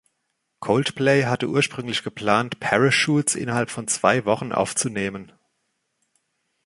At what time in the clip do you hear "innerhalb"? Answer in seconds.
3.35-3.69